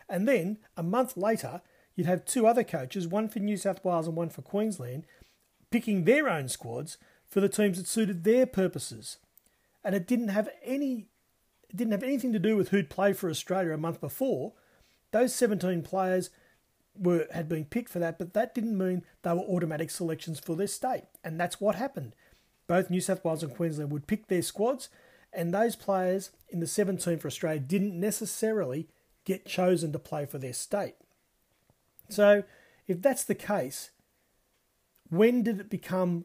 And 0.07 0.29
then 0.29 0.59
a 0.77 0.83
month 0.83 1.17
later, 1.17 1.63
you'd 1.95 2.07
have 2.07 2.27
two 2.27 2.47
other 2.47 2.63
coaches, 2.63 3.09
one 3.09 3.31
for 3.31 3.39
New 3.39 3.57
South 3.57 3.83
Wales 3.83 4.07
and 4.07 4.17
one 4.17 4.29
for 4.29 4.43
Queensland, 4.43 5.07
picking 5.71 6.05
their 6.05 6.29
own 6.29 6.49
squads 6.49 6.99
for 7.27 7.41
the 7.41 7.49
teams 7.49 7.79
that 7.79 7.87
suited 7.87 8.25
their 8.25 8.45
purposes. 8.45 9.17
And 9.83 9.95
it 9.95 10.07
didn't 10.07 10.29
have 10.29 10.51
any 10.63 11.07
it 11.71 11.77
didn't 11.77 11.93
have 11.93 12.03
anything 12.03 12.35
to 12.35 12.39
do 12.39 12.55
with 12.55 12.69
who'd 12.69 12.91
played 12.91 13.17
for 13.17 13.31
Australia 13.31 13.73
a 13.73 13.79
month 13.79 14.01
before. 14.01 14.53
Those 15.11 15.35
17 15.35 15.83
players 15.83 16.29
were 16.99 17.27
had 17.33 17.49
been 17.49 17.65
picked 17.65 17.91
for 17.91 17.99
that, 17.99 18.19
but 18.19 18.35
that 18.35 18.55
didn't 18.55 18.77
mean 18.77 19.05
they 19.23 19.33
were 19.33 19.41
automatic 19.41 19.91
selections 19.91 20.39
for 20.39 20.57
their 20.57 20.67
state. 20.67 21.05
And 21.23 21.39
that's 21.39 21.61
what 21.61 21.77
happened. 21.77 22.15
Both 22.67 22.91
New 22.91 23.01
South 23.01 23.25
Wales 23.25 23.43
and 23.43 23.55
Queensland 23.55 23.91
would 23.93 24.07
pick 24.07 24.29
their 24.29 24.43
squads, 24.43 24.89
and 25.33 25.53
those 25.53 25.77
players 25.77 26.31
in 26.49 26.61
the 26.61 26.67
17 26.67 27.19
for 27.19 27.29
Australia 27.29 27.61
didn't 27.61 27.99
necessarily 27.99 28.89
get 29.25 29.47
chosen 29.47 29.93
to 29.93 29.99
play 29.99 30.27
for 30.27 30.39
their 30.39 30.53
state. 30.53 30.95
So, 32.09 32.45
if 32.87 33.03
that's 33.03 33.25
the 33.25 33.35
case, 33.35 33.91
when 35.11 35.43
did 35.43 35.61
it 35.61 35.71
become 35.71 36.25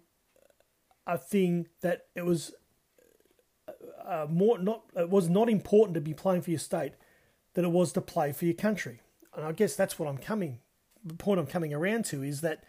a 1.05 1.17
thing 1.17 1.67
that 1.81 2.05
it 2.15 2.25
was 2.25 2.53
uh, 4.05 4.27
more 4.29 4.57
not 4.57 4.83
it 4.95 5.09
was 5.09 5.29
not 5.29 5.49
important 5.49 5.95
to 5.95 6.01
be 6.01 6.13
playing 6.13 6.41
for 6.41 6.49
your 6.49 6.59
state 6.59 6.93
than 7.53 7.65
it 7.65 7.71
was 7.71 7.91
to 7.93 8.01
play 8.01 8.31
for 8.31 8.45
your 8.45 8.53
country? 8.53 9.01
And 9.35 9.45
I 9.45 9.51
guess 9.51 9.75
that's 9.75 9.97
what 9.97 10.07
I'm 10.07 10.17
coming 10.17 10.59
the 11.03 11.13
point 11.13 11.39
I'm 11.39 11.47
coming 11.47 11.73
around 11.73 12.05
to 12.05 12.23
is 12.23 12.41
that 12.41 12.63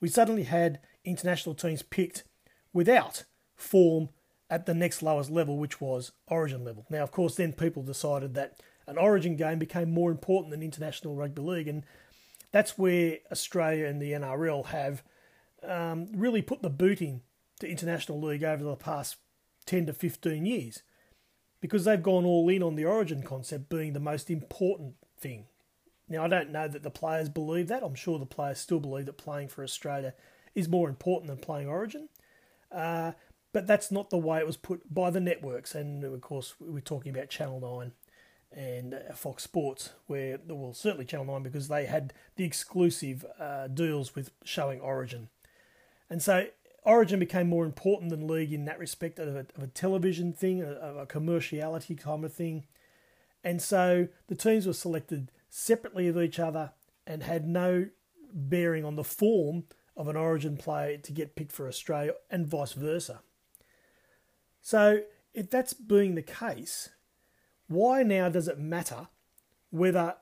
we 0.00 0.08
suddenly 0.08 0.44
had 0.44 0.80
international 1.04 1.54
teams 1.54 1.82
picked 1.82 2.24
without 2.72 3.24
form 3.56 4.08
at 4.50 4.66
the 4.66 4.74
next 4.74 5.02
lowest 5.02 5.30
level, 5.30 5.58
which 5.58 5.80
was 5.80 6.12
Origin 6.28 6.64
level. 6.64 6.86
Now, 6.88 7.02
of 7.02 7.10
course, 7.10 7.34
then 7.36 7.52
people 7.52 7.82
decided 7.82 8.34
that 8.34 8.60
an 8.86 8.96
Origin 8.96 9.36
game 9.36 9.58
became 9.58 9.90
more 9.90 10.10
important 10.10 10.50
than 10.50 10.62
international 10.62 11.14
rugby 11.14 11.42
league, 11.42 11.68
and 11.68 11.84
that's 12.50 12.78
where 12.78 13.18
Australia 13.30 13.86
and 13.86 14.00
the 14.00 14.12
NRL 14.12 14.66
have 14.66 15.02
um, 15.62 16.06
really 16.14 16.40
put 16.40 16.62
the 16.62 16.70
boot 16.70 17.02
in 17.02 17.20
to 17.60 17.68
international 17.68 18.20
league 18.20 18.44
over 18.44 18.64
the 18.64 18.76
past 18.76 19.16
10 19.66 19.86
to 19.86 19.92
15 19.92 20.46
years 20.46 20.82
because 21.60 21.84
they've 21.84 22.02
gone 22.02 22.24
all 22.24 22.48
in 22.48 22.62
on 22.62 22.76
the 22.76 22.84
origin 22.84 23.22
concept 23.22 23.68
being 23.68 23.92
the 23.92 24.00
most 24.00 24.30
important 24.30 24.94
thing. 25.18 25.46
Now, 26.08 26.24
I 26.24 26.28
don't 26.28 26.50
know 26.50 26.68
that 26.68 26.82
the 26.82 26.90
players 26.90 27.28
believe 27.28 27.68
that. 27.68 27.82
I'm 27.82 27.94
sure 27.94 28.18
the 28.18 28.26
players 28.26 28.58
still 28.58 28.80
believe 28.80 29.06
that 29.06 29.18
playing 29.18 29.48
for 29.48 29.62
Australia 29.62 30.14
is 30.54 30.68
more 30.68 30.88
important 30.88 31.28
than 31.28 31.38
playing 31.38 31.68
origin. 31.68 32.08
Uh, 32.72 33.12
but 33.52 33.66
that's 33.66 33.90
not 33.90 34.10
the 34.10 34.18
way 34.18 34.38
it 34.38 34.46
was 34.46 34.56
put 34.56 34.92
by 34.92 35.10
the 35.10 35.20
networks. 35.20 35.74
And 35.74 36.04
of 36.04 36.20
course, 36.20 36.54
we're 36.60 36.80
talking 36.80 37.14
about 37.14 37.28
Channel 37.28 37.60
9 37.60 37.92
and 38.52 38.94
uh, 38.94 39.14
Fox 39.14 39.42
Sports, 39.42 39.90
where, 40.06 40.38
well, 40.46 40.72
certainly 40.72 41.04
Channel 41.04 41.26
9 41.26 41.42
because 41.42 41.68
they 41.68 41.86
had 41.86 42.12
the 42.36 42.44
exclusive 42.44 43.24
uh, 43.38 43.68
deals 43.68 44.14
with 44.14 44.30
showing 44.44 44.80
Origin. 44.80 45.28
And 46.08 46.22
so 46.22 46.46
Origin 46.84 47.18
became 47.18 47.48
more 47.48 47.66
important 47.66 48.10
than 48.10 48.26
League 48.26 48.52
in 48.52 48.64
that 48.64 48.78
respect 48.78 49.18
of 49.18 49.34
a, 49.34 49.46
of 49.56 49.62
a 49.62 49.66
television 49.66 50.32
thing, 50.32 50.62
of 50.62 50.96
a 50.96 51.06
commerciality 51.06 51.98
kind 51.98 52.24
of 52.24 52.32
thing. 52.32 52.64
And 53.44 53.60
so 53.60 54.08
the 54.28 54.34
teams 54.34 54.66
were 54.66 54.72
selected 54.72 55.30
separately 55.48 56.08
of 56.08 56.18
each 56.18 56.38
other 56.38 56.72
and 57.06 57.22
had 57.22 57.46
no 57.46 57.88
bearing 58.32 58.84
on 58.84 58.96
the 58.96 59.04
form 59.04 59.64
of 59.96 60.08
an 60.08 60.16
Origin 60.16 60.56
player 60.56 60.96
to 60.98 61.12
get 61.12 61.34
picked 61.34 61.52
for 61.52 61.66
Australia 61.66 62.12
and 62.30 62.46
vice 62.46 62.72
versa. 62.72 63.20
So, 64.60 65.02
if 65.34 65.50
that's 65.50 65.72
being 65.72 66.14
the 66.14 66.22
case, 66.22 66.90
why 67.66 68.02
now 68.02 68.28
does 68.28 68.48
it 68.48 68.58
matter 68.58 69.08
whether 69.70 70.16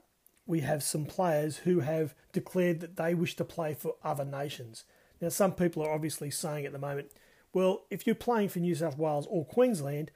we 0.46 0.60
have 0.60 0.82
some 0.82 1.04
players 1.04 1.58
who 1.58 1.80
have 1.80 2.14
declared 2.32 2.80
that 2.80 2.96
they 2.96 3.14
wish 3.14 3.36
to 3.36 3.44
play 3.44 3.74
for 3.74 3.96
other 4.02 4.24
nations? 4.24 4.84
Now, 5.20 5.28
some 5.28 5.52
people 5.52 5.82
are 5.82 5.92
obviously 5.92 6.30
saying 6.30 6.66
at 6.66 6.72
the 6.72 6.78
moment, 6.78 7.10
well, 7.52 7.86
if 7.90 8.06
you're 8.06 8.14
playing 8.14 8.50
for 8.50 8.58
New 8.58 8.74
South 8.74 8.98
Wales 8.98 9.26
or 9.30 9.44
Queensland, 9.44 10.10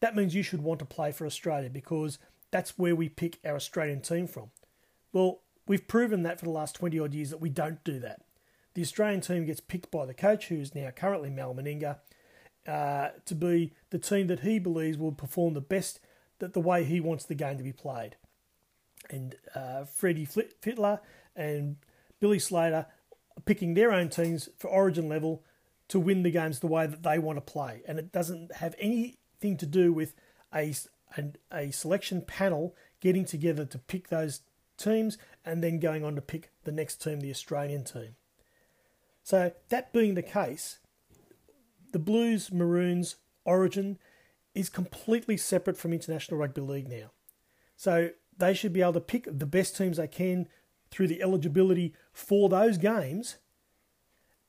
that 0.00 0.16
means 0.16 0.34
you 0.34 0.42
should 0.42 0.62
want 0.62 0.78
to 0.80 0.86
play 0.86 1.12
for 1.12 1.26
Australia 1.26 1.70
because 1.70 2.18
that's 2.50 2.78
where 2.78 2.96
we 2.96 3.08
pick 3.08 3.38
our 3.44 3.56
Australian 3.56 4.00
team 4.00 4.26
from. 4.26 4.50
Well, 5.12 5.40
we've 5.66 5.86
proven 5.86 6.22
that 6.22 6.38
for 6.38 6.46
the 6.46 6.50
last 6.50 6.74
20 6.76 6.98
odd 6.98 7.14
years 7.14 7.30
that 7.30 7.40
we 7.40 7.50
don't 7.50 7.82
do 7.84 7.98
that. 8.00 8.22
The 8.74 8.82
Australian 8.82 9.20
team 9.20 9.46
gets 9.46 9.60
picked 9.60 9.90
by 9.90 10.04
the 10.04 10.14
coach, 10.14 10.48
who's 10.48 10.74
now 10.74 10.90
currently 10.90 11.30
Mal 11.30 11.54
Meninga, 11.54 11.98
uh, 12.66 13.08
to 13.24 13.34
be 13.34 13.72
the 13.90 13.98
team 13.98 14.26
that 14.26 14.40
he 14.40 14.58
believes 14.58 14.98
will 14.98 15.12
perform 15.12 15.54
the 15.54 15.60
best, 15.60 16.00
that 16.40 16.52
the 16.52 16.60
way 16.60 16.84
he 16.84 17.00
wants 17.00 17.24
the 17.24 17.34
game 17.34 17.56
to 17.56 17.62
be 17.62 17.72
played. 17.72 18.16
And 19.08 19.36
uh, 19.54 19.84
Freddie 19.84 20.26
Fittler 20.26 21.00
and 21.34 21.76
Billy 22.20 22.38
Slater 22.38 22.86
picking 23.44 23.74
their 23.74 23.92
own 23.92 24.08
teams 24.08 24.48
for 24.58 24.68
origin 24.68 25.08
level 25.08 25.42
to 25.88 26.00
win 26.00 26.22
the 26.22 26.30
games 26.30 26.60
the 26.60 26.66
way 26.66 26.86
that 26.86 27.02
they 27.02 27.18
want 27.18 27.36
to 27.36 27.52
play. 27.52 27.82
And 27.86 27.98
it 27.98 28.12
doesn't 28.12 28.56
have 28.56 28.74
anything 28.78 29.56
to 29.58 29.66
do 29.66 29.92
with 29.92 30.14
a, 30.54 30.74
a, 31.16 31.24
a 31.52 31.70
selection 31.70 32.22
panel 32.22 32.74
getting 33.00 33.24
together 33.24 33.64
to 33.64 33.78
pick 33.78 34.08
those 34.08 34.40
teams 34.76 35.18
and 35.44 35.62
then 35.62 35.80
going 35.80 36.04
on 36.04 36.14
to 36.14 36.20
pick 36.20 36.50
the 36.64 36.72
next 36.72 37.02
team, 37.02 37.20
the 37.20 37.30
Australian 37.30 37.84
team. 37.84 38.16
So, 39.22 39.52
that 39.70 39.92
being 39.92 40.14
the 40.14 40.22
case, 40.22 40.78
the 41.92 41.98
Blues 41.98 42.52
Maroons 42.52 43.16
origin 43.44 43.98
is 44.54 44.68
completely 44.68 45.36
separate 45.36 45.76
from 45.76 45.92
International 45.92 46.38
Rugby 46.38 46.60
League 46.60 46.88
now. 46.88 47.10
So, 47.76 48.10
they 48.38 48.54
should 48.54 48.72
be 48.72 48.82
able 48.82 48.94
to 48.94 49.00
pick 49.00 49.26
the 49.26 49.46
best 49.46 49.76
teams 49.76 49.96
they 49.96 50.06
can 50.06 50.48
through 50.90 51.08
the 51.08 51.22
eligibility 51.22 51.94
for 52.12 52.48
those 52.48 52.78
games 52.78 53.38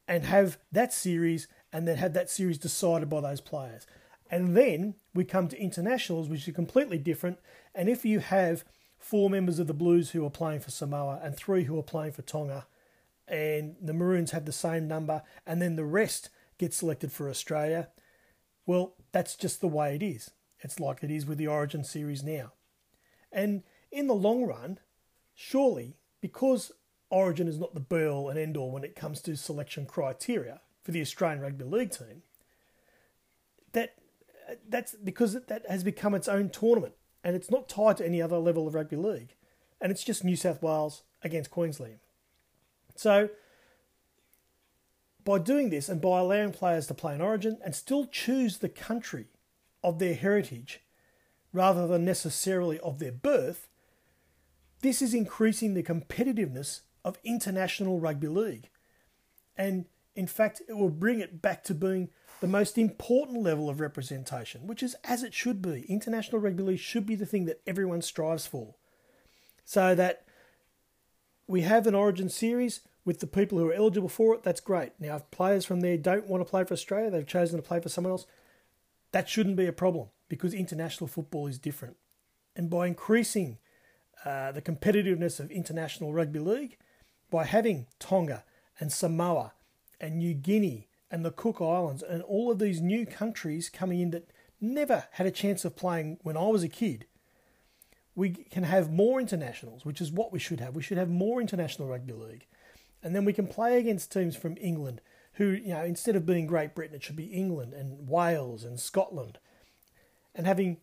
and 0.08 0.26
have 0.26 0.58
that 0.72 0.94
series 0.94 1.48
and 1.74 1.88
then 1.88 1.98
have 1.98 2.14
that 2.14 2.30
series 2.30 2.58
decided 2.58 3.10
by 3.10 3.22
those 3.22 3.42
players. 3.42 3.86
And 4.30 4.56
then 4.56 4.96
we 5.14 5.24
come 5.24 5.48
to 5.48 5.60
internationals, 5.60 6.30
which 6.30 6.48
are 6.48 6.54
completely 6.54 6.98
different. 6.98 7.40
And 7.74 7.90
if 7.90 8.06
you 8.06 8.20
have 8.20 8.66
four 8.98 9.30
members 9.30 9.60
of 9.60 9.68
the 9.68 9.74
Blues 9.74 10.12
who 10.12 10.26
are 10.26 10.30
playing 10.30 10.60
for 10.60 10.72
Samoa 10.72 11.20
and 11.24 11.36
three 11.36 11.64
who 11.64 11.78
are 11.78 11.84
playing 11.84 12.14
for 12.14 12.22
Tonga, 12.24 12.68
and 13.28 13.76
the 13.82 13.94
Maroons 13.94 14.32
have 14.32 14.46
the 14.46 14.52
same 14.52 14.88
number, 14.88 15.22
and 15.46 15.62
then 15.62 15.76
the 15.76 15.86
rest 15.86 16.30
get 16.58 16.74
selected 16.74 17.12
for 17.12 17.30
Australia, 17.30 17.90
well, 18.66 18.96
that's 19.12 19.36
just 19.36 19.62
the 19.62 19.68
way 19.68 19.96
it 19.96 20.04
is. 20.04 20.32
It's 20.60 20.80
like 20.80 21.04
it 21.04 21.12
is 21.12 21.26
with 21.26 21.38
the 21.38 21.48
Origin 21.48 21.84
series 21.84 22.24
now. 22.24 22.54
And 23.32 23.64
in 23.92 24.08
the 24.08 24.16
long 24.16 24.44
run, 24.44 24.80
surely, 25.34 25.98
because 26.22 26.72
Origin 27.10 27.48
is 27.48 27.60
not 27.60 27.74
the 27.74 28.10
all 28.10 28.30
and 28.30 28.38
end 28.38 28.58
all 28.58 28.72
when 28.72 28.84
it 28.84 28.96
comes 28.96 29.22
to 29.22 29.38
selection 29.38 29.86
criteria 29.86 30.62
for 30.84 30.92
the 30.92 31.02
Australian 31.02 31.42
Rugby 31.42 31.64
League 31.64 31.92
team, 31.92 32.24
that's 34.68 34.96
because 34.96 35.34
that 35.34 35.64
has 35.70 35.84
become 35.84 36.16
its 36.16 36.28
own 36.28 36.50
tournament 36.50 36.94
and 37.24 37.36
it's 37.36 37.52
not 37.52 37.68
tied 37.68 37.98
to 37.98 38.06
any 38.06 38.22
other 38.22 38.38
level 38.38 38.68
of 38.68 38.74
rugby 38.74 38.96
league. 38.96 39.36
And 39.82 39.92
it's 39.92 40.04
just 40.04 40.24
New 40.24 40.36
South 40.36 40.62
Wales 40.62 41.04
against 41.22 41.52
Queensland. 41.52 42.00
So, 42.96 43.30
by 45.24 45.40
doing 45.40 45.70
this 45.70 45.90
and 45.90 46.00
by 46.00 46.20
allowing 46.20 46.54
players 46.54 46.88
to 46.88 46.94
play 46.94 47.14
in 47.14 47.22
Origin 47.22 47.58
and 47.64 47.76
still 47.76 48.06
choose 48.06 48.58
the 48.58 48.70
country 48.70 49.28
of 49.84 50.00
their 50.00 50.16
heritage 50.16 50.82
rather 51.52 51.86
than 51.86 52.06
necessarily 52.06 52.80
of 52.80 53.00
their 53.00 53.12
birth, 53.12 53.68
this 54.82 55.02
is 55.02 55.14
increasing 55.14 55.74
the 55.74 55.84
competitiveness 55.84 56.82
of 57.04 57.20
international 57.24 58.00
rugby 58.00 58.28
league. 58.28 58.70
And 59.58 59.86
in 60.18 60.26
fact, 60.26 60.64
it 60.68 60.74
will 60.74 60.90
bring 60.90 61.20
it 61.20 61.44
back 61.44 61.64
to 61.66 61.76
being 61.76 62.10
the 62.42 62.48
most 62.48 62.78
important 62.78 63.44
level 63.44 63.70
of 63.70 63.80
representation, 63.80 64.66
which 64.66 64.82
is 64.82 64.96
as 65.04 65.22
it 65.22 65.34
should 65.34 65.62
be. 65.62 65.86
International 65.88 66.42
rugby 66.42 66.64
league 66.64 66.80
should 66.80 67.06
be 67.06 67.16
the 67.16 67.26
thing 67.26 67.46
that 67.46 67.62
everyone 67.68 68.02
strives 68.02 68.48
for. 68.48 68.74
So 69.64 69.94
that 69.94 70.26
we 71.46 71.62
have 71.62 71.86
an 71.86 71.94
origin 71.94 72.30
series 72.30 72.82
with 73.06 73.20
the 73.20 73.28
people 73.28 73.60
who 73.60 73.70
are 73.70 73.74
eligible 73.74 74.10
for 74.10 74.34
it, 74.34 74.44
that's 74.44 74.60
great. 74.60 74.92
Now, 75.00 75.18
if 75.18 75.30
players 75.30 75.66
from 75.66 75.82
there 75.82 75.98
don't 75.98 76.28
want 76.28 76.46
to 76.46 76.50
play 76.50 76.64
for 76.64 76.74
Australia, 76.74 77.12
they've 77.12 77.26
chosen 77.26 77.58
to 77.58 77.68
play 77.68 77.80
for 77.80 77.90
someone 77.90 78.12
else, 78.12 78.26
that 79.12 79.30
shouldn't 79.30 79.56
be 79.56 79.68
a 79.68 79.72
problem 79.72 80.08
because 80.30 80.54
international 80.54 81.08
football 81.08 81.46
is 81.46 81.60
different. 81.60 81.96
And 82.56 82.72
by 82.72 82.88
increasing 82.88 83.60
uh, 84.26 84.52
the 84.52 84.64
competitiveness 84.64 85.40
of 85.40 85.52
international 85.52 86.12
rugby 86.12 86.40
league, 86.40 86.78
by 87.30 87.46
having 87.46 87.86
Tonga 88.00 88.44
and 88.80 88.92
Samoa 88.92 89.54
and 90.00 90.18
New 90.18 90.34
Guinea 90.34 90.90
and 91.10 91.24
the 91.24 91.32
Cook 91.32 91.62
Islands 91.62 92.04
and 92.04 92.22
all 92.24 92.52
of 92.52 92.60
these 92.60 92.82
new 92.82 93.06
countries 93.06 93.70
coming 93.70 94.00
in 94.00 94.12
that 94.12 94.30
never 94.60 95.06
had 95.12 95.28
a 95.28 95.32
chance 95.32 95.66
of 95.66 95.76
playing 95.76 96.18
when 96.22 96.38
I 96.38 96.48
was 96.48 96.64
a 96.64 96.70
kid, 96.70 97.06
we 98.16 98.32
can 98.32 98.64
have 98.64 98.92
more 98.92 99.20
internationals, 99.20 99.86
which 99.86 100.02
is 100.02 100.12
what 100.12 100.34
we 100.34 100.40
should 100.40 100.60
have. 100.60 100.76
We 100.76 100.82
should 100.82 100.98
have 100.98 101.10
more 101.10 101.40
international 101.40 101.88
rugby 101.88 102.14
league. 102.14 102.48
And 103.04 103.16
then 103.16 103.26
we 103.26 103.34
can 103.34 103.48
play 103.48 103.78
against 103.78 104.12
teams 104.12 104.36
from 104.36 104.58
England 104.60 105.02
who, 105.34 105.52
you 105.52 105.70
know, 105.70 105.84
instead 105.84 106.16
of 106.16 106.26
being 106.26 106.48
Great 106.48 106.74
Britain, 106.74 106.96
it 106.96 107.04
should 107.04 107.16
be 107.16 107.26
England 107.26 107.74
and 107.74 108.10
Wales 108.10 108.64
and 108.64 108.80
Scotland. 108.80 109.38
And 110.34 110.48
having 110.48 110.78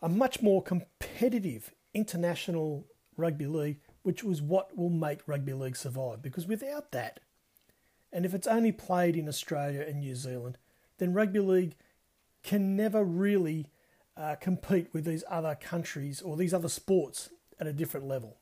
a 0.00 0.08
much 0.08 0.40
more 0.40 0.62
competitive 0.62 1.74
international 1.92 2.86
rugby 3.18 3.46
league, 3.46 3.80
which 4.02 4.24
was 4.24 4.40
what 4.40 4.76
will 4.76 4.88
make 4.88 5.28
rugby 5.28 5.52
league 5.52 5.76
survive. 5.76 6.22
Because 6.22 6.46
without 6.46 6.90
that, 6.92 7.20
and 8.12 8.26
if 8.26 8.34
it's 8.34 8.46
only 8.46 8.72
played 8.72 9.16
in 9.16 9.28
Australia 9.28 9.84
and 9.86 10.00
New 10.00 10.14
Zealand, 10.14 10.58
then 10.98 11.14
rugby 11.14 11.40
league 11.40 11.74
can 12.42 12.76
never 12.76 13.02
really 13.02 13.66
uh, 14.16 14.34
compete 14.40 14.88
with 14.92 15.04
these 15.04 15.24
other 15.30 15.54
countries 15.54 16.20
or 16.20 16.36
these 16.36 16.52
other 16.52 16.68
sports 16.68 17.30
at 17.58 17.66
a 17.66 17.72
different 17.72 18.06
level. 18.06 18.36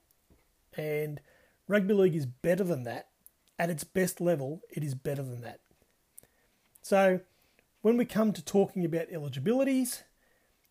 And 0.76 1.20
rugby 1.68 1.94
league 1.94 2.16
is 2.16 2.26
better 2.26 2.64
than 2.64 2.84
that. 2.84 3.08
At 3.58 3.70
its 3.70 3.84
best 3.84 4.20
level, 4.20 4.62
it 4.70 4.82
is 4.82 4.94
better 4.94 5.22
than 5.22 5.42
that. 5.42 5.60
So, 6.82 7.20
when 7.82 7.96
we 7.96 8.06
come 8.06 8.32
to 8.32 8.44
talking 8.44 8.84
about 8.84 9.12
eligibilities, 9.12 10.02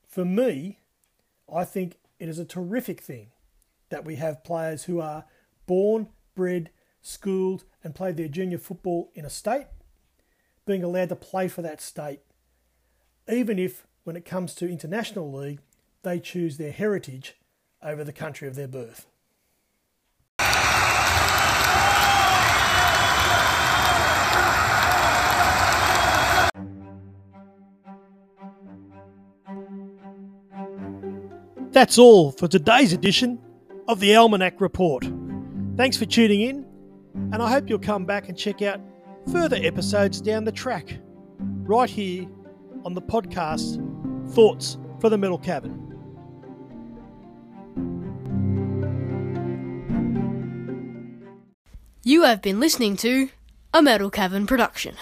for 0.07 0.25
me, 0.25 0.79
I 1.53 1.65
think 1.65 1.97
it 2.19 2.27
is 2.27 2.39
a 2.39 2.45
terrific 2.45 3.01
thing 3.01 3.27
that 3.89 4.05
we 4.05 4.15
have 4.15 4.43
players 4.43 4.83
who 4.85 4.99
are 4.99 5.25
born, 5.67 6.09
bred, 6.35 6.71
schooled, 7.01 7.63
and 7.83 7.95
played 7.95 8.17
their 8.17 8.27
junior 8.27 8.57
football 8.57 9.11
in 9.15 9.25
a 9.25 9.29
state, 9.29 9.67
being 10.65 10.83
allowed 10.83 11.09
to 11.09 11.15
play 11.15 11.47
for 11.47 11.61
that 11.61 11.81
state, 11.81 12.19
even 13.31 13.57
if, 13.59 13.87
when 14.03 14.15
it 14.15 14.25
comes 14.25 14.53
to 14.55 14.69
international 14.69 15.31
league, 15.31 15.59
they 16.03 16.19
choose 16.19 16.57
their 16.57 16.71
heritage 16.71 17.35
over 17.83 18.03
the 18.03 18.13
country 18.13 18.47
of 18.47 18.55
their 18.55 18.67
birth. 18.67 19.05
That's 31.71 31.97
all 31.97 32.31
for 32.31 32.47
today's 32.47 32.93
edition 32.93 33.39
of 33.87 33.99
the 33.99 34.15
Almanac 34.15 34.59
Report. 34.59 35.09
Thanks 35.77 35.95
for 35.95 36.05
tuning 36.05 36.41
in 36.41 36.68
and 37.13 37.41
I 37.41 37.49
hope 37.49 37.69
you'll 37.69 37.79
come 37.79 38.05
back 38.05 38.29
and 38.29 38.37
check 38.37 38.61
out 38.61 38.79
further 39.31 39.57
episodes 39.61 40.21
down 40.21 40.43
the 40.45 40.51
track, 40.51 40.97
right 41.39 41.89
here 41.89 42.27
on 42.85 42.93
the 42.93 43.01
podcast 43.01 43.85
Thoughts 44.31 44.77
for 44.99 45.09
the 45.09 45.17
Metal 45.17 45.37
Cabin. 45.37 45.85
You 52.03 52.23
have 52.23 52.41
been 52.41 52.59
listening 52.59 52.95
to 52.97 53.29
a 53.73 53.81
Metal 53.81 54.09
Cabin 54.09 54.47
production. 54.47 54.95